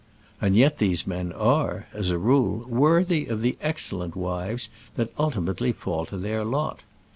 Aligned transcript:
And 0.41 0.55
yet 0.55 0.79
these 0.79 1.05
men 1.05 1.31
are, 1.31 1.85
as 1.93 2.09
a 2.09 2.17
rule, 2.17 2.65
worthy 2.67 3.27
of 3.27 3.41
the 3.41 3.55
excellent 3.61 4.15
wives 4.15 4.69
that 4.95 5.13
ultimately 5.19 5.71
fall 5.73 6.07
to 6.07 6.17
their 6.17 6.43
lot. 6.43 6.79